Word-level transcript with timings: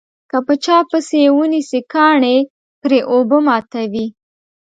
که 0.29 0.37
په 0.45 0.53
چا 0.63 0.77
پسې 0.89 1.17
یې 1.23 1.29
ونسي 1.37 1.79
کاڼي 1.93 2.37
پرې 2.81 2.99
اوبه 3.11 3.37
ماتوي. 3.47 4.07